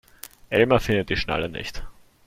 Elmar 0.49 0.79
findet 0.79 1.09
die 1.09 1.15
Schnalle 1.15 1.47
nicht. 1.47 1.83